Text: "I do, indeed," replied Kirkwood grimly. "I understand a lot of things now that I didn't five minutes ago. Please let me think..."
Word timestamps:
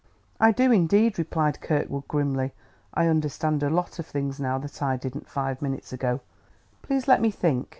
"I 0.39 0.51
do, 0.51 0.71
indeed," 0.71 1.19
replied 1.19 1.61
Kirkwood 1.61 2.07
grimly. 2.07 2.53
"I 2.91 3.05
understand 3.05 3.61
a 3.61 3.69
lot 3.69 3.99
of 3.99 4.07
things 4.07 4.39
now 4.39 4.57
that 4.57 4.81
I 4.81 4.97
didn't 4.97 5.29
five 5.29 5.61
minutes 5.61 5.93
ago. 5.93 6.21
Please 6.81 7.07
let 7.07 7.21
me 7.21 7.29
think..." 7.29 7.69